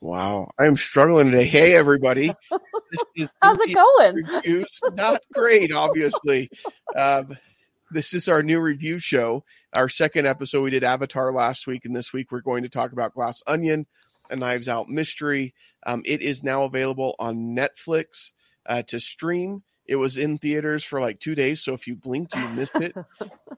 [0.00, 1.46] Wow, I'm struggling today.
[1.46, 2.26] Hey, everybody.
[3.40, 4.16] How's it going?
[4.16, 4.80] Reviews.
[4.92, 6.50] Not great, obviously.
[6.96, 7.36] Um,
[7.90, 9.44] this is our new review show.
[9.72, 12.92] Our second episode, we did Avatar last week, and this week we're going to talk
[12.92, 13.86] about Glass Onion,
[14.30, 15.54] a Knives Out mystery.
[15.86, 18.32] Um, it is now available on Netflix
[18.66, 19.62] uh, to stream.
[19.86, 22.94] It was in theaters for like two days, so if you blinked, you missed it.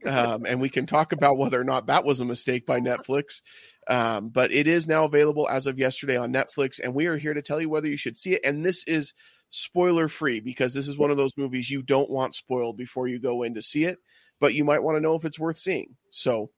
[0.06, 3.42] Um, and we can talk about whether or not that was a mistake by Netflix.
[3.88, 7.34] Um, but it is now available as of yesterday on Netflix, and we are here
[7.34, 8.42] to tell you whether you should see it.
[8.44, 9.12] And this is
[9.50, 13.18] spoiler free because this is one of those movies you don't want spoiled before you
[13.18, 13.98] go in to see it,
[14.40, 15.96] but you might want to know if it's worth seeing.
[16.10, 16.50] So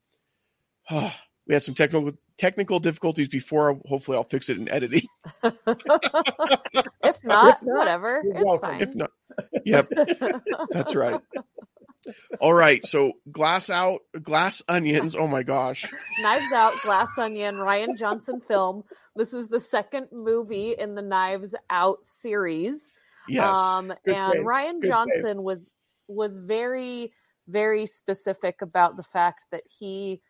[0.88, 1.11] uh,
[1.47, 3.79] we had some technical technical difficulties before.
[3.87, 5.07] Hopefully, I'll fix it in editing.
[5.45, 8.21] if not, If not, whatever.
[8.24, 8.71] you're It's welcome.
[8.71, 8.82] fine.
[8.82, 9.10] If not,
[9.65, 9.88] yep,
[10.71, 11.21] that's right.
[12.41, 15.15] All right, so glass out, glass onions.
[15.15, 15.85] Oh my gosh,
[16.23, 18.85] Knives Out, Glass Onion, Rian Johnson film.
[19.16, 22.91] This is the second movie in the Knives Out series.
[23.29, 24.45] yes, Um, Good and save.
[24.45, 24.95] Ryan Good save.
[24.97, 25.71] Johnson was
[26.09, 27.13] was very
[27.51, 30.20] very specific about the fact that he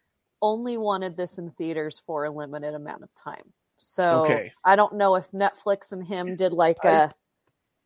[0.43, 3.53] only wanted this in theaters for a limited amount of time.
[3.79, 4.53] So Okay.
[4.65, 7.11] I don't know if Netflix and him did like I- a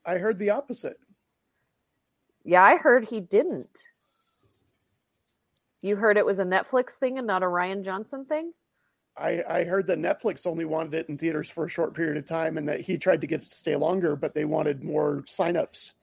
[0.07, 0.99] I heard the opposite.
[2.45, 3.89] yeah, I heard he didn't.
[5.81, 8.53] You heard it was a Netflix thing and not a Rian Johnson thing?
[9.17, 12.27] I, I heard that Netflix only wanted it in theaters for a short period of
[12.27, 15.23] time and that he tried to get it to stay longer, but they wanted more
[15.27, 15.95] signups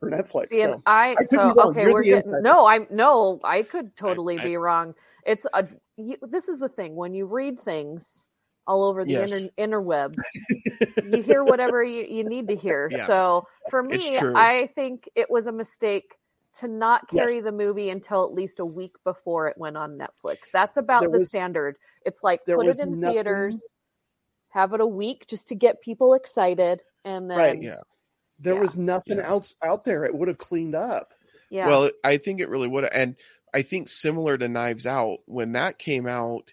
[0.00, 0.48] for Netflix.
[0.50, 4.38] See, so I, I so okay, You're we're getting no, I'm no, I could totally
[4.38, 4.94] I- be wrong.
[5.26, 8.26] It's a you, this is the thing when you read things
[8.66, 9.32] all over the Yes.
[9.32, 10.16] inter, interwebs,
[11.10, 12.88] you hear whatever you, you need to hear.
[12.90, 13.06] Yeah.
[13.06, 14.16] So for me.
[14.18, 16.14] I think it was a mistake
[16.54, 17.30] to not Yes.
[17.30, 20.38] carry the movie until at least a week before it went on Netflix.
[20.52, 21.76] That's about There the was- standard.
[22.06, 23.72] It's like put it in nothing- theaters,
[24.50, 27.62] have it a week just to get people excited, and then Right.
[27.62, 27.80] yeah.
[28.40, 28.60] There yeah.
[28.60, 29.28] was nothing Yeah.
[29.28, 30.04] else out there.
[30.04, 31.14] It would have cleaned up.
[31.50, 31.68] yeah.
[31.68, 32.84] Well, I think it really would.
[32.84, 33.16] have And
[33.54, 36.52] I think similar to Knives Out, when that came out,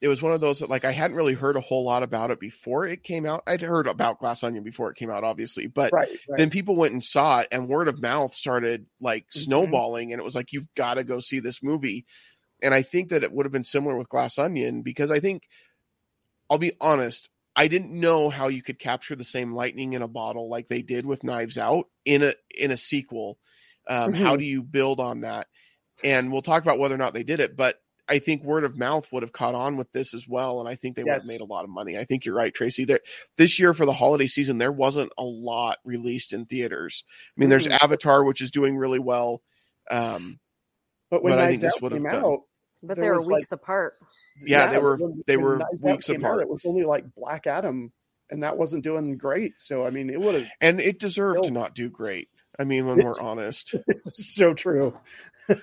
[0.00, 2.32] it was one of those that like I hadn't really heard a whole lot about
[2.32, 3.44] it before it came out.
[3.46, 6.08] I'd heard about Glass Onion before it came out, obviously, but Right.
[6.28, 6.38] right.
[6.38, 9.42] then people went and saw it, and word of mouth started like Mhm.
[9.44, 12.04] snowballing, and it was like you've got to go see this movie.
[12.60, 15.48] And I think that it would have been similar with Glass Onion because I think
[16.50, 20.08] I'll be honest, I didn't know how you could capture the same lightning in a
[20.08, 23.38] bottle like they did with Knives Out in a in a sequel.
[23.88, 24.38] Um, How Mhm.
[24.38, 25.48] do you build on that?
[26.04, 27.76] And we'll talk about whether or not they did it, but
[28.08, 30.74] I think word of mouth would have caught on with this as well, and I
[30.74, 31.96] think they would have made a lot of money.
[31.98, 32.84] I think you're right, Tracy.
[32.84, 33.00] There,
[33.36, 37.04] this year for the holiday season, there wasn't a lot released in theaters.
[37.36, 37.78] I mean, there's Mhm.
[37.82, 39.42] Avatar, which is doing really well.
[39.90, 40.40] Um,
[41.10, 42.42] but when but I think this Out would have came done- out,
[42.82, 43.98] but there they were was, like, weeks apart.
[44.40, 46.42] Yeah, they were- they were weeks came out, apart.
[46.42, 47.92] it was only like Black Adam,
[48.30, 49.54] and that wasn't doing great.
[49.58, 50.48] So I mean, it would have.
[50.60, 52.28] and it deserved to not do great.
[52.58, 53.72] I mean, when we're honest.
[53.86, 54.94] This is so true.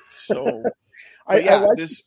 [0.09, 0.63] So,
[1.27, 2.03] I, yeah, I like this.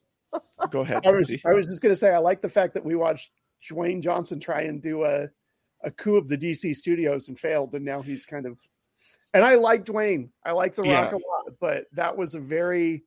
[0.70, 1.06] Go ahead.
[1.06, 1.36] I was.
[1.44, 3.30] I was just gonna say I like the fact that we watched
[3.70, 5.28] Dwayne Johnson try and do a
[5.84, 8.58] a coup of the DC studios and failed, and now he's kind of
[9.34, 10.30] and I like Dwayne.
[10.44, 11.16] I like The Rock Yeah.
[11.16, 13.04] a lot, but that was a very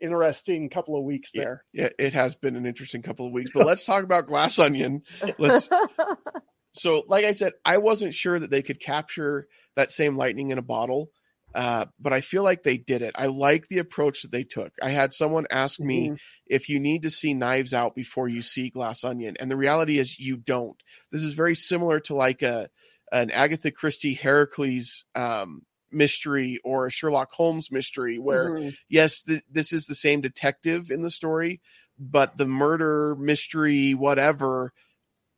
[0.00, 1.64] interesting couple of weeks there.
[1.72, 5.02] Yeah, it has been an interesting couple of weeks, but let's talk about Glass Onion.
[5.38, 5.68] Let's
[6.72, 10.58] so like i said i wasn't sure that they could capture that same lightning in
[10.58, 11.10] a bottle
[11.54, 14.72] uh, but i feel like they did it i like the approach that they took
[14.82, 16.18] i had someone ask me Mhm.
[16.46, 19.98] if you need to see knives out before you see glass onion and the reality
[19.98, 22.68] is you don't this is very similar to like a
[23.12, 24.82] an agatha christie hercule
[25.14, 28.76] um, mystery or a sherlock holmes mystery where Mhm.
[28.88, 31.60] yes, th- this is the same detective in the story,
[31.98, 34.72] but the murder mystery, whatever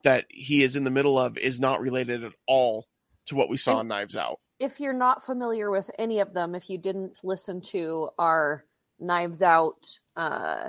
[0.02, 2.86] that he is in the middle of, is not related at all
[3.26, 4.40] to what we saw in Knives Out.
[4.58, 8.64] if you're not familiar with any of them, if you didn't listen to our
[8.98, 10.68] Knives Out uh,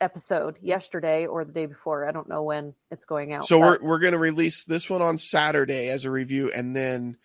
[0.00, 3.46] episode yesterday or the day before, I don't know when it's going out.
[3.46, 7.16] So we're we're going to release this one on Saturday as a review, and then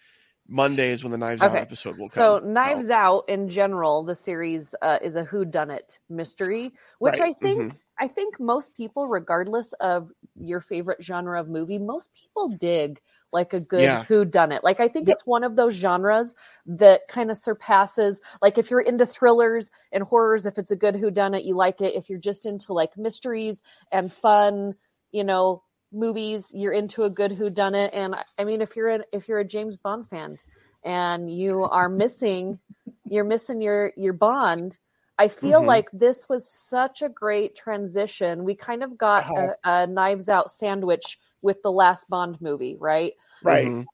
[0.51, 2.09] Monday is when the Knives Out episode will come.
[2.09, 2.39] so.
[2.39, 7.29] Knives Out in general, the series uh, is a who done it mystery, which Right.
[7.29, 7.77] I think Mhm.
[7.99, 12.99] I think most people, regardless of your favorite genre of movie, most people dig
[13.31, 14.03] like a good Yeah.
[14.05, 14.63] who done it.
[14.63, 15.15] Like I think Yep.
[15.15, 20.03] it's one of those genres that kind of surpasses like if you're into thrillers and
[20.03, 21.93] horrors, if it's a good who done it, you like it.
[21.95, 23.61] If you're just into like mysteries
[23.91, 24.75] and fun,
[25.11, 27.93] you know, movies, you're into a good who done it.
[27.93, 30.37] And I mean if you're a, if you're a James Bond fan
[30.83, 32.57] and you are missing
[33.05, 34.77] you're missing your your bond
[35.19, 35.67] i feel Mhm.
[35.67, 39.53] like this was such a great transition we kind of got Uh-huh.
[39.63, 43.13] a, a knives out sandwich with the last bond movie right
[43.43, 43.65] Right.
[43.67, 43.85] Mhm.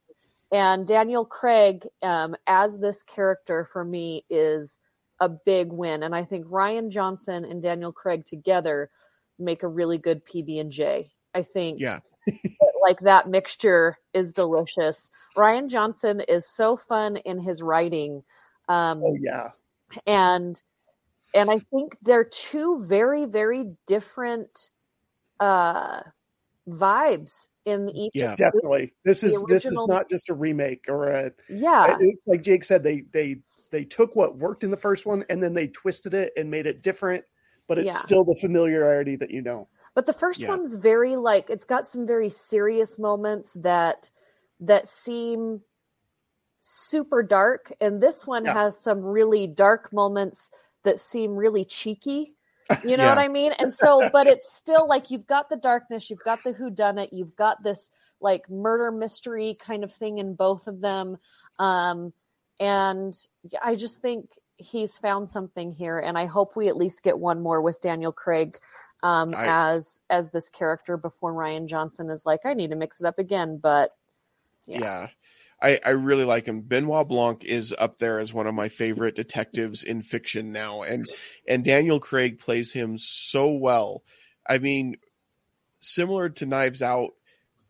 [0.54, 4.80] and daniel craig um, as this character for me is
[5.20, 8.90] a big win and i think rian johnson and daniel craig together
[9.40, 12.00] make a really good pb&j i think Yeah.
[12.82, 18.24] like that mixture is delicious rian johnson is so fun in his writing
[18.70, 19.52] um, Oh yeah.
[20.06, 20.62] and
[21.34, 24.72] and i think they're two very very different
[25.40, 26.02] uh
[26.68, 28.36] vibes in each Yeah.
[28.36, 28.94] Definitely.
[29.06, 32.64] This The is this is not just a remake or a yeah it's like Jake
[32.64, 33.38] said, they they
[33.72, 36.66] they took what worked in the first one and then they twisted it and made
[36.66, 37.24] it different,
[37.68, 38.00] but it's Yeah.
[38.00, 39.68] still the familiarity that you know.
[39.98, 40.50] But the first Yeah.
[40.50, 44.12] one's very like it's got some very serious moments that
[44.60, 45.62] that seem
[46.60, 48.54] super dark and this one Yeah.
[48.54, 50.52] has some really dark moments
[50.84, 52.36] that seem really cheeky
[52.86, 53.16] you know Yeah.
[53.16, 56.44] what i mean and so but it's still like you've got the darkness you've got
[56.44, 57.90] the who done it you've got this
[58.22, 61.18] like murder mystery kind of thing in both of them
[61.58, 62.14] um
[62.60, 63.16] and
[63.64, 67.42] i just think he's found something here and i hope we at least get one
[67.42, 68.60] more with daniel craig
[69.04, 73.00] um I- as as this character before rian johnson is like i need to mix
[73.02, 73.96] it up again but
[74.66, 74.80] Yeah.
[74.80, 75.08] Yeah.
[75.60, 76.62] I, I really like him.
[76.62, 80.84] Benoit Blanc is up there as one of my favorite detectives in fiction now.
[80.84, 81.04] And
[81.48, 84.04] and Daniel Craig plays him so well.
[84.48, 84.98] I mean,
[85.80, 87.10] similar to Knives Out,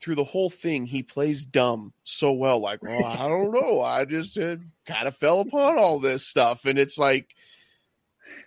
[0.02, 2.60] through the whole thing, he plays dumb so well.
[2.60, 3.80] Like, well, I don't know.
[3.80, 6.66] I just uh, kind of fell upon all this stuff.
[6.66, 7.30] And it's like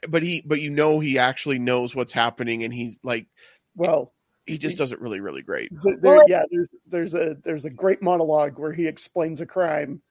[0.09, 3.27] but he but you know he actually knows what's happening and he's like
[3.75, 4.13] Well,
[4.47, 5.71] he just does it really, really great.
[6.01, 10.03] there, yeah, there's there's a there's a great monologue where he explains a crime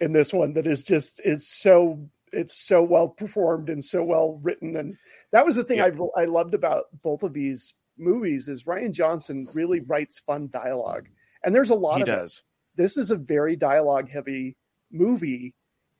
[0.00, 4.40] in this one that is just it's so it's so well performed and so well
[4.42, 4.96] written and
[5.30, 5.90] that was the thing Yeah.
[6.16, 11.08] I I loved about both of these movies is Rian Johnson really writes fun dialogue
[11.44, 12.12] and there's a lot He of it.
[12.12, 12.42] does.
[12.74, 14.56] This is a very dialogue heavy
[14.90, 15.54] movie,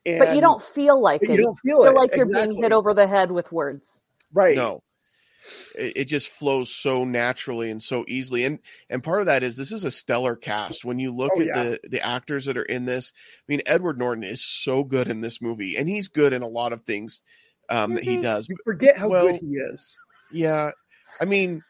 [0.07, 2.51] and but you don't feel like it you don't feel, feel it like you're being
[2.51, 4.01] hit over the head with words
[4.33, 4.55] right.
[4.55, 4.81] No.
[5.77, 8.43] It, it just flows so naturally and so easily.
[8.43, 8.59] And
[8.89, 10.83] and part of that is this is a stellar cast.
[10.83, 11.63] When you look Oh, at yeah.
[11.63, 15.21] the the actors that are in this, I mean Edward Norton is so good in
[15.21, 15.77] this movie.
[15.77, 17.21] And he's good in a lot of things
[17.69, 18.23] um that he Mhm.
[18.23, 18.49] does.
[18.49, 19.97] You forget how Well- good he is.
[20.31, 20.71] Yeah.
[21.21, 21.61] I mean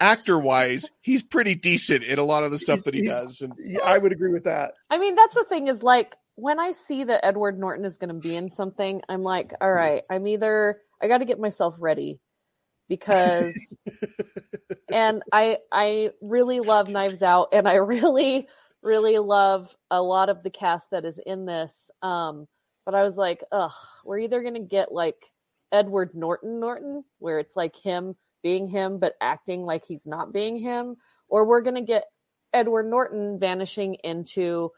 [0.00, 3.40] actor wise, he's pretty decent in a lot of the stuff He's- that he does.
[3.42, 4.74] And Yeah, I would agree with that.
[4.90, 8.08] I mean, that's the thing is like when I see that Edward Norton is going
[8.08, 11.76] to be in something, I'm like, all right, I'm either I got to get myself
[11.78, 12.20] ready
[12.88, 13.74] because
[14.92, 18.46] and I I really love Knives Out and I really
[18.82, 21.90] really love a lot of the cast that is in this.
[22.02, 22.46] Um
[22.84, 23.72] but I was like, ugh,
[24.04, 25.16] we're either going to get like
[25.72, 30.56] Edward Norton Norton where it's like him being him but acting like he's not being
[30.56, 30.96] him
[31.28, 32.04] or we're going to get
[32.52, 34.70] Edward Norton vanishing into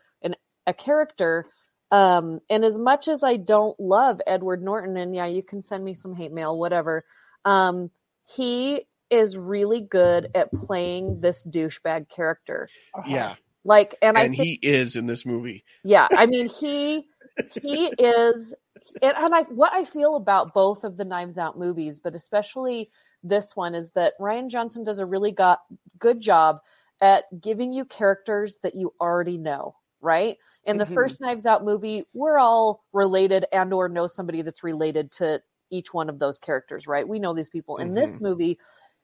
[0.69, 1.47] a character
[1.91, 5.83] um and as much as I don't love Edward Norton and yeah you can send
[5.83, 7.05] me some hate mail whatever
[7.47, 7.91] um
[8.25, 13.11] he is really good at playing this douchebag character Uh-huh.
[13.11, 13.35] yeah.
[13.65, 15.65] like and, I think he is in this movie.
[15.83, 17.07] yeah I mean he
[17.63, 18.55] he is
[19.01, 22.91] and, and I what I feel about both of the Knives Out movies but especially
[23.25, 25.61] this one is that Rian Johnson does a really got
[25.99, 26.61] good job
[27.01, 30.37] at giving you characters that you already know right?
[30.65, 30.95] In the Mhm.
[30.95, 35.41] first knives out movie we're all related and or know somebody that's related to
[35.71, 37.07] each one of those characters right?
[37.09, 37.79] We know these people.
[37.79, 38.59] In this movie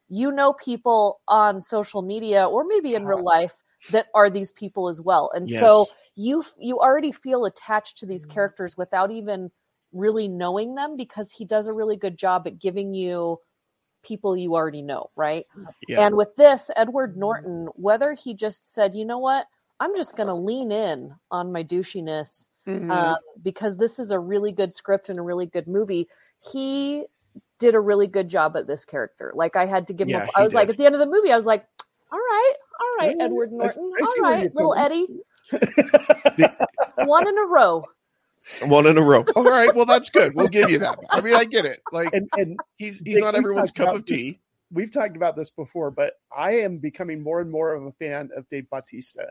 [0.09, 3.25] you know people on social media or maybe in real Uh-huh.
[3.25, 3.53] life
[3.91, 5.31] that are these people as well.
[5.35, 5.61] And Yes.
[5.61, 5.87] so
[6.17, 9.51] you you already feel attached to these characters without even
[9.93, 13.39] really knowing them because he does a really good job at giving you
[14.03, 15.47] people you already know right?
[15.89, 16.07] Yeah.
[16.07, 19.47] and with this, Edward Norton, whether he just said, you know what,
[19.81, 22.91] I'm just going to lean in on my douchiness Mhm.
[22.91, 26.09] uh, because this is a really good script and a really good movie,
[26.41, 27.05] he
[27.59, 29.31] did a really good job at this character.
[29.35, 30.95] Like I had to give him, Yeah, a, I he was like, at the end
[30.95, 31.65] of the movie, I was like,
[32.11, 34.79] all right, all right, Yeah, Edward Norton, I see all where right, you're little going.
[34.81, 36.45] Eddie,
[37.07, 37.85] one in a row.
[38.67, 39.25] One in a row.
[39.37, 40.35] All right, well that's good.
[40.35, 40.99] We'll give you that.
[41.11, 41.81] I mean, I get it.
[41.93, 44.41] Like and and he's he's not everyone's cup about of this- tea.
[44.71, 48.31] we've talked about this before, but I am becoming more and more of a fan
[48.37, 49.31] of Dave Bautista.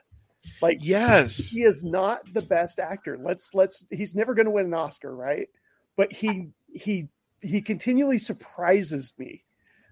[0.62, 1.36] Like Yes.
[1.38, 3.18] he is not the best actor.
[3.18, 5.48] Let's let's he's never going to win an Oscar, right?
[5.96, 7.08] But he he
[7.42, 9.44] he continually surprises me.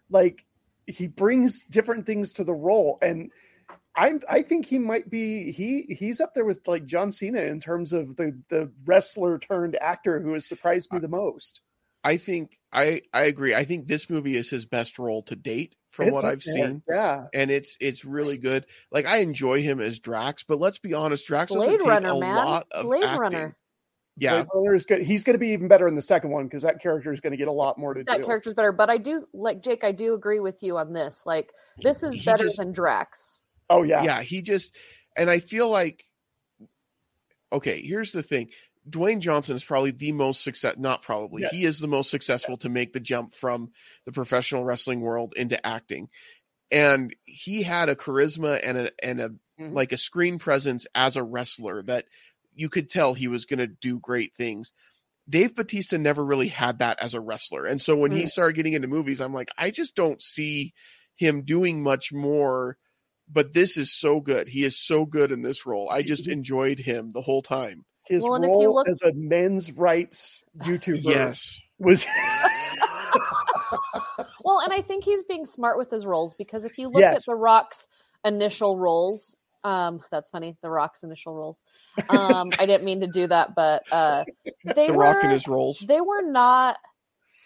[0.09, 0.45] Like
[0.87, 3.31] he brings different things to the role and
[3.95, 7.59] I I think he might be he he's up there with like John Cena in
[7.59, 11.61] terms of the the wrestler turned actor who has surprised me the most.
[12.03, 13.53] I think I I agree.
[13.53, 16.67] I think this movie is his best role to date from It's what I've there.
[16.67, 16.83] seen.
[16.89, 17.25] Yeah.
[17.33, 18.65] And it's it's really good.
[18.91, 22.17] Like I enjoy him as Drax, but let's be honest, Drax doesn't Blade take a
[22.19, 22.35] man.
[22.35, 23.19] lot of Blade acting.
[23.19, 23.57] Runner.
[24.17, 25.01] Yeah, Blade Runner is good.
[25.03, 27.31] He's going to be even better in the second one because that character is going
[27.31, 28.21] to get a lot more to That do.
[28.21, 29.83] That character's better, but I do like Jake.
[29.83, 31.23] I do agree with you on this.
[31.25, 33.43] Like, this is He better just- than Drax.
[33.69, 34.03] Oh yeah.
[34.03, 34.75] yeah, he just
[35.15, 36.03] and I feel like
[37.53, 38.49] okay, here's the thing.
[38.89, 41.43] Dwayne Johnson is probably the most success not probably.
[41.43, 41.51] Yes.
[41.51, 43.71] He is the most successful to make the jump from
[44.05, 46.09] the professional wrestling world into acting.
[46.71, 49.73] And he had a charisma and a and a Mhm.
[49.73, 52.05] like a screen presence as a wrestler that
[52.55, 54.71] you could tell he was going to do great things.
[55.29, 57.65] Dave Batista never really had that as a wrestler.
[57.65, 58.29] And so when he Mm.
[58.31, 60.73] started getting into movies, I'm like, I just don't see
[61.15, 62.77] him doing much more.
[63.29, 64.49] But this is so good.
[64.49, 65.89] He is so good in this role.
[65.89, 66.31] I just Mhm.
[66.33, 67.85] enjoyed him the whole time.
[68.11, 71.61] His Well, and if you role look- as a men's rights YouTuber Yes.
[71.79, 72.05] was
[74.43, 77.15] Well, and I think he's being smart with his roles because if you look Yes.
[77.15, 77.87] at The Rock's
[78.25, 80.57] initial roles, um, that's funny.
[80.61, 81.63] The Rock's initial roles.
[82.09, 84.25] Um, I didn't mean to do that, but uh,
[84.75, 85.79] they The were Rock in his roles.
[85.79, 86.77] they were not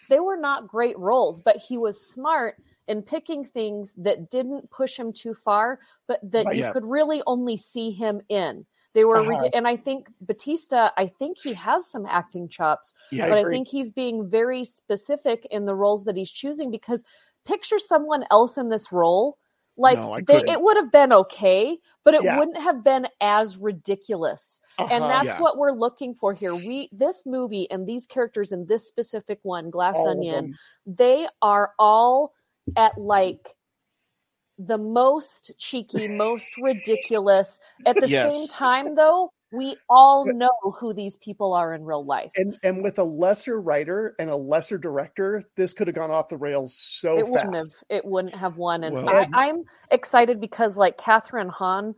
[0.10, 2.56] they were not great roles, but he was smart
[2.88, 6.56] in picking things that didn't push him too far, but that Right.
[6.56, 6.74] you Yeah.
[6.74, 8.66] could really only see him in.
[8.96, 9.50] They were, Uh-huh.
[9.54, 10.90] and I think Batista.
[10.98, 13.28] I think he has some acting chops, Yeah.
[13.28, 13.58] but I agree.
[13.58, 17.04] think he's being very specific in the roles that he's choosing because
[17.46, 19.38] picture someone else in this role.
[19.78, 22.40] Like No, they, it would have been okay, but it Yeah.
[22.40, 25.08] wouldn't have been as ridiculous and Uh-huh.
[25.10, 25.42] that's Yeah.
[25.42, 29.70] what we're looking for here we this movie and these characters in this specific one
[29.70, 32.34] glass All onion they are all
[32.78, 33.54] at like
[34.58, 38.32] the most cheeky most ridiculous at the Yes.
[38.34, 42.82] same time though we all know who these people are in real life and and
[42.84, 46.74] with a lesser writer and a lesser director, this could have gone off the rails
[46.76, 47.32] so it fast.
[47.32, 51.94] wouldn't have it wouldn't have won and Well- I, i'm excited because like kathryn hahn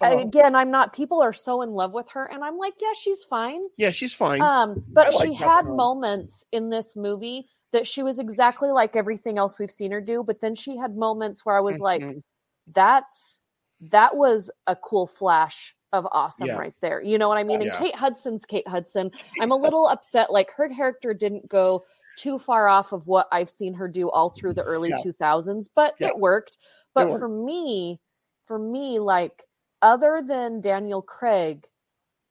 [0.00, 0.18] Uh-huh.
[0.18, 3.22] again i'm not people are so in love with her and i'm like yeah she's
[3.24, 4.40] fine Yeah, she's fine.
[4.42, 5.76] Um, but like she had Hahn.
[5.76, 10.22] moments in this movie that she was exactly like everything else we've seen her do.
[10.24, 12.22] But then she had moments where I was like, Mhm.
[12.68, 13.40] "That's
[13.80, 16.58] that was a cool flash of awesome Yeah.
[16.58, 17.62] right there." You know what I mean?
[17.62, 19.10] And Kate Hudson's Kate Hudson.
[19.40, 20.30] I'm a little upset.
[20.32, 21.84] Like her character didn't go
[22.18, 25.02] too far off of what I've seen her do all through the early Yeah.
[25.02, 26.08] 2000s, but Yeah.
[26.08, 26.58] it worked.
[26.94, 27.18] But worked.
[27.20, 28.00] for me,
[28.46, 29.44] for me, like
[29.80, 31.66] other than Daniel Craig,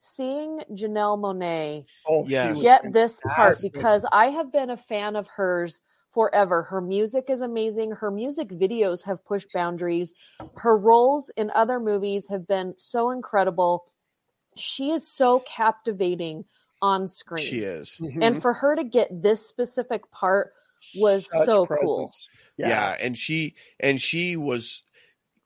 [0.02, 2.62] seeing Janelle Monáe Oh, Yes.
[2.62, 5.82] get this part because I have been a fan of hers
[6.12, 6.64] forever.
[6.64, 7.92] Her music is amazing.
[7.92, 10.14] Her music videos have pushed boundaries.
[10.58, 13.86] Her roles in other movies have been so incredible.
[14.58, 16.44] She is so captivating
[16.82, 17.46] on screen.
[17.46, 17.96] she is.
[18.02, 18.24] Mhm.
[18.24, 20.52] And for her to get this specific part
[21.00, 22.08] was Such so cool.
[22.08, 22.30] presence.
[22.58, 22.98] Yeah.
[23.00, 24.82] and she and she was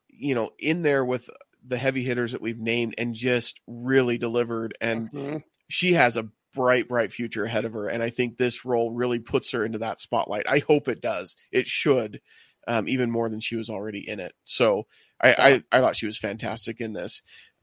[0.08, 1.28] you know in there with
[1.66, 5.42] the heavy hitters that we've named and just really delivered and Mhm.
[5.68, 9.18] she has a bright bright future ahead of her and i think this role really
[9.18, 12.20] puts her into that spotlight i hope it does it should
[12.68, 14.86] um, even more than she was already in it so
[15.20, 17.22] I, I i thought she was fantastic in this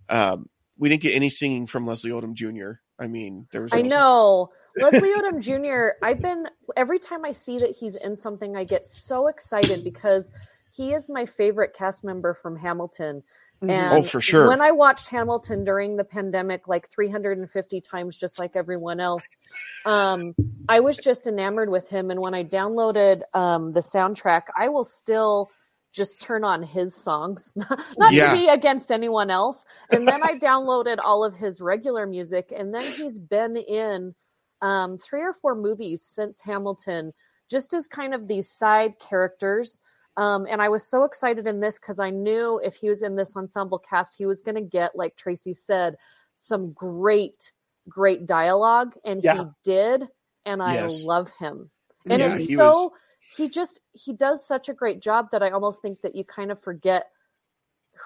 [0.10, 3.82] um, we didn't get any singing from leslie odom jr i mean there was I
[3.82, 4.52] know.
[4.78, 8.86] Leslie Odom Jr., I've been, every time I see that he's in something, I get
[8.86, 10.32] so excited because
[10.72, 13.24] he is my favorite cast member from Hamilton.
[13.64, 13.70] Mhm.
[13.70, 14.48] And Oh, for sure.
[14.50, 19.38] When I watched Hamilton during the pandemic, like 350 times, just like everyone else,
[19.86, 20.36] um,
[20.68, 22.12] I was just enamored with him.
[22.12, 25.50] And when I downloaded um, the soundtrack, I will still
[25.94, 27.52] just turn on his songs,
[27.98, 28.34] not Yeah.
[28.34, 29.64] to be against anyone else.
[29.92, 34.16] And then I downloaded all of his regular music, and then he's been in
[34.62, 37.14] um, three or four movies since Hamilton,
[37.50, 39.82] just as kind of these side characters.
[40.16, 43.16] Um, and I was so excited in this because I knew if he was in
[43.16, 45.96] this ensemble cast, he was going to get, like Tracy said,
[46.36, 47.52] some great,
[47.90, 48.96] great dialogue.
[49.04, 50.08] And he did.
[50.46, 51.04] And I Yes.
[51.04, 51.72] love him.
[52.10, 52.92] And Yeah, it's he so, was-
[53.38, 56.52] he just, he does such a great job that I almost think that you kind
[56.52, 57.10] of forget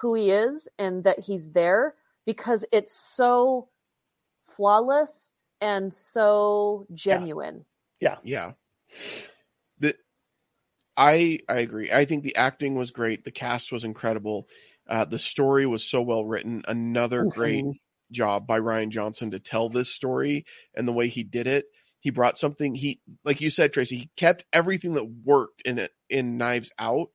[0.00, 3.68] who he is and that he's there because it's so
[4.46, 7.64] flawless and so genuine.
[8.00, 8.54] yeah the
[10.98, 14.46] i i agree i think the acting was great the cast was incredible
[14.88, 16.62] Uh, the story was so well written.
[16.66, 17.62] Another great
[18.10, 21.66] job by Rian Johnson to tell this story and the way he did it.
[22.00, 25.90] He brought something he like you said, Tracy, he kept everything that worked in it
[26.08, 27.08] in Knives Out,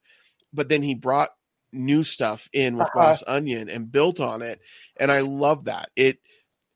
[0.53, 1.29] but then he brought
[1.71, 2.93] new stuff in with Uh-huh.
[2.99, 4.59] Glass Onion and built on it.
[4.99, 5.89] And I love that.
[5.95, 6.19] It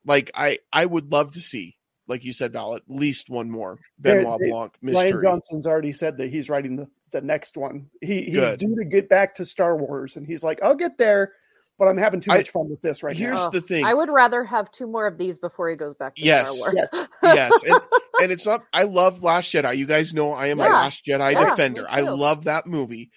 [0.03, 3.77] like I I would love to see, like you said, Val, at least one more
[3.99, 4.73] Benoit they- Blanc
[5.13, 5.21] Ryan.
[5.21, 7.89] Johnson's already said that he's writing the, the next one.
[8.01, 8.59] He he's Good.
[8.59, 11.33] due to get back to Star Wars, and he's like, "I'll get there,
[11.79, 13.85] but I'm having too I- much fun with this right Here's now." Oh, the thing.
[13.85, 16.47] I would rather have two more of these before he goes back to Yes.
[16.55, 16.75] Star Wars.
[16.93, 17.07] Yes.
[17.23, 17.81] yes, and,
[18.23, 18.63] and it's not.
[18.73, 19.77] I love Last Jedi.
[19.77, 20.69] You guys know I am a Yeah.
[20.73, 21.85] Last Jedi Yeah, defender.
[21.89, 23.09] I love that movie,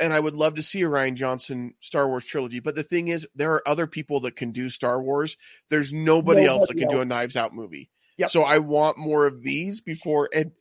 [0.00, 2.60] and I would love to see a Rian Johnson Star Wars trilogy.
[2.60, 5.36] But the thing is, there are other people that can do Star Wars.
[5.70, 7.04] There's nobody, else that Nobody can do a.
[7.04, 7.90] Knives Out movie.
[8.16, 8.30] Yep.
[8.30, 10.28] So I want more of these before.
[10.34, 10.52] And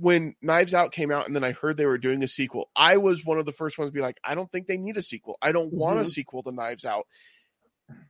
[0.00, 2.96] when Knives Out came out, and then I heard they were doing a sequel, I
[2.96, 5.02] was one of the first ones to be like, I don't think they need a
[5.02, 5.38] sequel.
[5.42, 6.08] I don't want a Mhm.
[6.08, 7.06] sequel to Knives Out.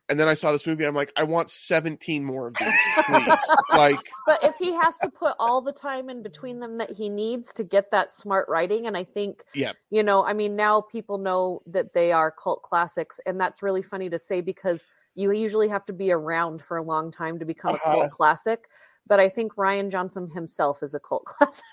[0.09, 0.85] And then I saw this movie.
[0.85, 2.65] I'm like, I want 17 more of these,
[3.05, 3.55] please.
[3.73, 7.07] like, But if he has to put all the time in between them that he
[7.07, 10.81] needs to get that smart writing, and I think, yeah, you know, I mean, now
[10.81, 15.31] people know that they are cult classics, and that's really funny to say because you
[15.31, 17.91] usually have to be around for a long time to become a Uh-huh.
[17.91, 18.69] cult classic.
[19.07, 21.63] But I think Rian Johnson himself is a cult classic.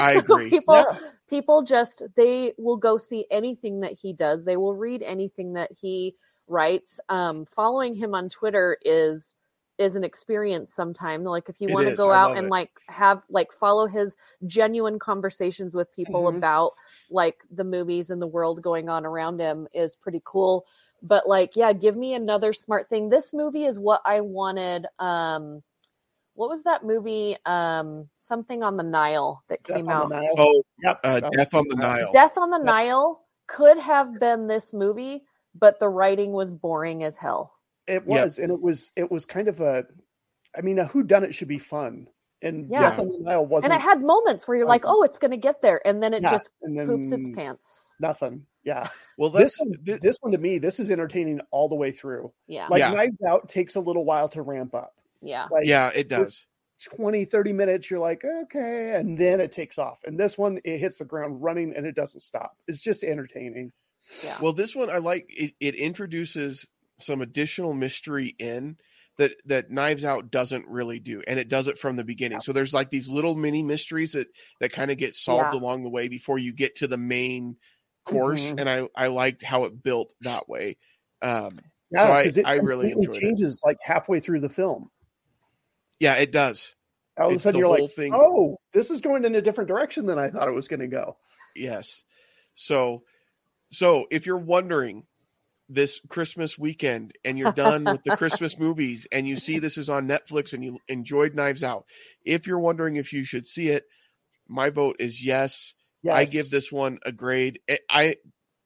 [0.00, 0.50] I agree.
[0.50, 0.98] People, Yeah.
[1.28, 4.44] people just they will go see anything that he does.
[4.44, 6.14] They will read anything that he
[6.46, 7.00] writes.
[7.08, 9.34] Um, following him on Twitter is
[9.76, 11.24] is an experience sometime.
[11.24, 12.50] Like if you want to go I out and it.
[12.50, 16.36] like have like follow his genuine conversations with people Mhm.
[16.36, 16.74] about
[17.10, 20.64] like the movies and the world going on around him is pretty cool.
[21.02, 23.08] But like, yeah, give me another smart thing.
[23.08, 24.86] This movie is what I wanted.
[25.00, 25.60] Um,
[26.34, 27.36] what was that movie?
[27.46, 30.10] Um, something on the Nile that Death came out.
[30.12, 31.00] oh, Yep.
[31.04, 31.96] uh, Death on the Nile.
[31.96, 32.12] Nile.
[32.12, 32.64] Death on the Yep.
[32.66, 35.24] Nile could have been this movie,
[35.54, 37.52] but the writing was boring as hell.
[37.86, 38.06] It Yep.
[38.06, 39.84] was, and it was it was kind of a.
[40.56, 42.08] I mean, a who done it should be fun,
[42.40, 42.78] and Yeah.
[42.90, 43.72] Death on the Nile wasn't.
[43.72, 44.98] And it had moments where you're like, Wasn't.
[44.98, 47.28] "Oh, it's going to get there," and then it Yeah, just and then poops its
[47.30, 47.90] pants.
[48.00, 48.46] Nothing.
[48.62, 48.88] Yeah.
[49.18, 52.32] Well, This one, thi- this one to me, this is entertaining all the way through.
[52.46, 52.92] Yeah, Like Yeah.
[52.92, 54.93] Knives Out takes a little while to ramp up.
[55.24, 56.46] Yeah, Like yeah, it does.
[56.84, 60.00] 20, 30 minutes, you're like, okay, and then it takes off.
[60.04, 62.56] And this one, it hits the ground running and it doesn't stop.
[62.68, 63.72] It's just entertaining.
[64.22, 64.38] yeah.
[64.40, 65.26] Well, this one I like.
[65.28, 66.66] It, it introduces
[66.98, 68.76] some additional mystery in
[69.18, 72.40] that that Knives Out doesn't really do, and it does it from the beginning.
[72.40, 74.28] So there's like these little mini mysteries that
[74.60, 75.58] that kind of get solved Yeah.
[75.58, 77.56] along the way before you get to the main
[78.04, 78.58] course, Mhm.
[78.58, 80.76] and I I liked how it built that way.
[81.22, 83.36] Um, Yeah, I- 'cause it I really completely enjoyed it.
[83.36, 84.90] changes like halfway through the film.
[86.04, 86.74] Yeah, it does.
[87.18, 90.04] All of a sudden, you're like, thing- oh, this is going in a different direction
[90.04, 91.16] than I thought it was going to go.
[91.56, 92.02] Yes.
[92.54, 93.04] So,
[93.70, 95.06] so if you're wondering
[95.70, 99.88] this Christmas weekend and you're done with the Christmas movies and you see this is
[99.88, 101.86] on Netflix and you enjoyed Knives Out,
[102.22, 103.84] if you're wondering if you should see it,
[104.46, 105.72] my vote is yes.
[106.02, 106.16] Yes.
[106.16, 107.60] I give this one a grade.
[107.70, 108.16] I, I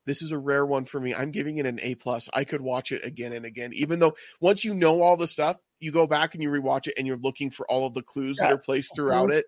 [0.09, 1.15] this is a rare one for me.
[1.15, 2.29] I'm giving it an A plus.
[2.33, 5.57] I could watch it again and again, even though once you know all the stuff,
[5.81, 8.39] you go back and you rewatch it and you're looking for all of the clues
[8.39, 9.47] that are placed throughout it,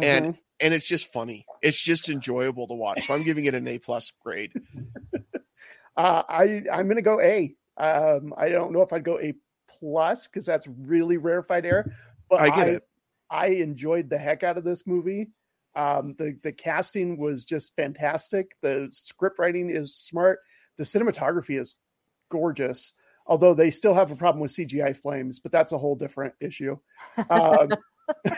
[0.00, 0.38] and Mhm.
[0.60, 1.44] and it's just funny.
[1.60, 3.06] It's just enjoyable to watch.
[3.06, 4.52] So I'm giving it an A plus grade.
[5.94, 7.54] Uh, I I'm going to go A.
[7.76, 9.34] Um, I don't know if I'd go A
[9.68, 11.92] plus because that's really rarefied air.
[12.30, 12.88] But I get it.
[13.30, 15.30] I enjoyed the heck out of this movie.
[15.74, 18.56] Um, the the casting was just fantastic.
[18.60, 20.40] The script writing is smart.
[20.76, 21.76] The cinematography is
[22.30, 22.92] gorgeous.
[23.26, 26.76] Although they still have a problem with CGI flames, but that's a whole different issue.
[27.30, 27.68] Um,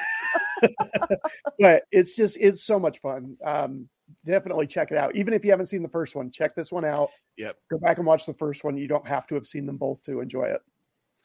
[1.59, 3.37] but it's just it's so much fun.
[3.44, 3.88] Um,
[4.25, 5.16] definitely check it out.
[5.16, 7.11] Even if you haven't seen the first one, check this one out.
[7.37, 7.57] Yep.
[7.70, 8.77] Go back and watch the first one.
[8.77, 10.61] You don't have to have seen them both to enjoy it.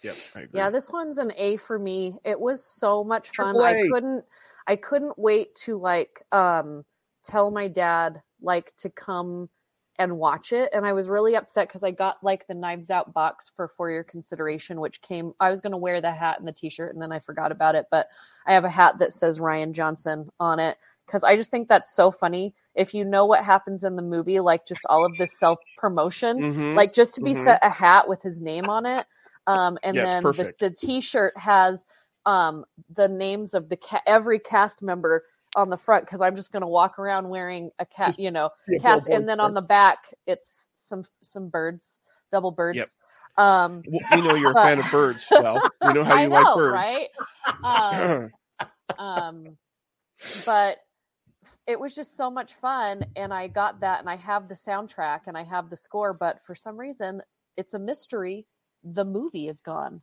[0.03, 0.15] Yep.
[0.35, 0.59] I agree.
[0.59, 2.15] Yeah, this one's an A for me.
[2.23, 3.59] It was so much fun.
[3.61, 4.23] I couldn't
[4.67, 6.85] I couldn't wait to like um
[7.23, 9.49] tell my dad like to come
[9.97, 13.13] and watch it and I was really upset cuz I got like the Knives Out
[13.13, 16.47] box for for your consideration which came I was going to wear the hat and
[16.47, 18.07] the t-shirt and then I forgot about it but
[18.47, 21.93] I have a hat that says Rian Johnson on it cuz I just think that's
[21.95, 25.37] so funny if you know what happens in the movie like just all of this
[25.37, 26.75] self promotion Mhm.
[26.77, 27.43] like just to be Mhm.
[27.43, 29.05] set a hat with his name on it
[29.47, 31.83] um and Yeah, then the, the t-shirt has
[32.25, 35.23] um the names of the ca- every cast member
[35.55, 38.31] on the front because i'm just going to walk around wearing a cat Just you
[38.31, 41.99] know Be cast and then on the back it's some some birds
[42.31, 42.87] double birds Yep.
[43.45, 45.27] um Well, we know you're a fan of birds.
[45.31, 46.73] Well, we know how I you like birds.
[46.75, 47.07] right
[47.63, 48.31] um,
[48.97, 49.57] um
[50.45, 50.77] but
[51.67, 55.21] it was just so much fun and i got that and i have the soundtrack
[55.27, 57.21] and i have the score but for some reason
[57.57, 58.45] it's a mystery
[58.83, 60.01] the movie is gone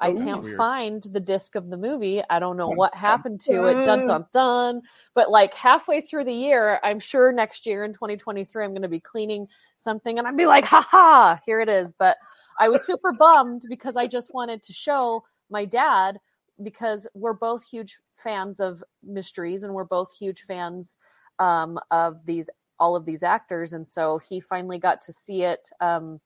[0.00, 0.56] i can't weird.
[0.56, 2.22] find the disc of the movie.
[2.28, 3.84] I don't know what happened to it.
[3.84, 4.26] Dun dun.
[4.32, 4.82] dun
[5.14, 8.88] but like halfway through the year i'm sure next year in 2023 i'm going to
[8.88, 11.92] be cleaning something and i'd be like haha here it is.
[11.98, 12.16] But
[12.58, 16.18] i was super bummed because i just wanted to show my dad
[16.62, 20.96] because we're both huge fans of mysteries and we're both huge fans
[21.38, 25.70] um, of these all of these actors and so he finally got to see it
[25.80, 26.20] um,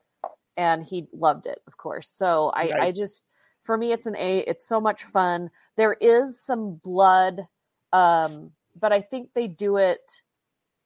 [0.56, 2.08] and he loved it of course.
[2.08, 3.26] So I, I just
[3.62, 7.46] for me it's an a it's so much fun there is some blood
[7.92, 10.22] um, but i think they do it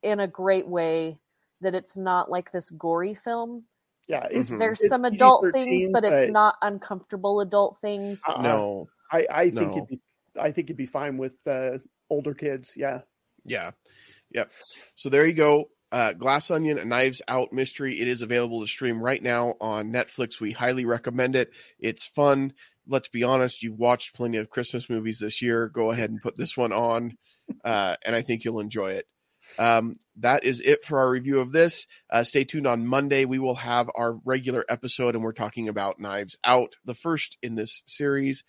[0.03, 1.17] in a great way
[1.61, 3.63] that it's not like this gory film
[4.07, 4.59] Yeah, it's Mhm.
[4.59, 8.41] there's It's some adult things but it's but- not uncomfortable adult things Uh-uh.
[8.41, 8.87] No.
[9.11, 9.77] I, I think No.
[9.77, 9.99] it'd be
[10.37, 11.77] I think it'd be fine with uh,
[12.09, 12.73] older kids.
[12.75, 13.01] Yeah.
[13.45, 13.71] Yeah.
[14.31, 14.51] Yep.
[14.95, 15.69] So there you go.
[15.91, 17.99] Uh, Glass Onion, a Knives Out mystery.
[17.99, 20.39] It is available to stream right now on Netflix.
[20.39, 21.51] We highly recommend it.
[21.79, 22.53] It's fun.
[22.87, 25.69] Let's be honest, you've watched plenty of Christmas movies this year.
[25.69, 27.17] Go ahead and put this one on,
[27.63, 29.07] uh, and I think you'll enjoy it.
[29.57, 31.87] Um, that is it for our review of this.
[32.09, 33.25] Uh, stay tuned on Monday.
[33.25, 37.55] We will have our regular episode, and we're talking about Knives Out, the first in
[37.55, 38.43] this series.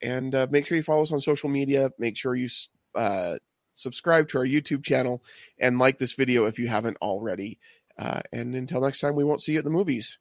[0.00, 1.90] And uh, make sure you follow us on social media.
[1.98, 2.48] Make sure you
[2.94, 3.36] uh,
[3.74, 5.22] subscribe to our YouTube channel
[5.58, 7.58] and like this video if you haven't already.
[7.98, 10.18] Uh, and until next time, we won't see you at the movies.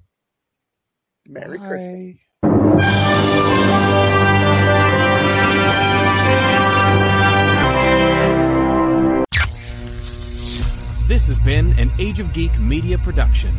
[1.28, 2.16] Merry Christmas.
[11.08, 13.54] This has been an Age of Geek media production.